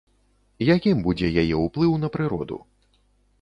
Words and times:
Якім 0.75 1.03
будзе 1.07 1.29
яе 1.41 1.43
ўплыў 1.65 1.93
на 2.05 2.11
прыроду? 2.17 2.59